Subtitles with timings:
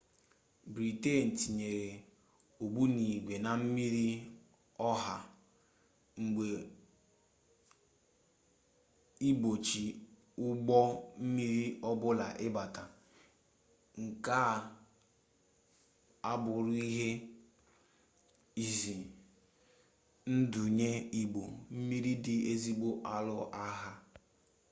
[0.73, 1.89] briten tinyere
[2.63, 4.07] ogbunigwe na mmiri
[4.89, 5.15] ọha
[6.23, 6.45] mba
[9.29, 9.85] igbochi
[10.47, 10.77] ụgbọ
[11.23, 12.83] mmiri ọbụla ịbata
[14.03, 14.49] nke a
[16.31, 17.09] abụrụ ihe
[18.65, 18.93] ize
[20.35, 21.41] ndụ nye ụgbọ
[21.75, 23.91] mmiri ndị esoghi alụ agha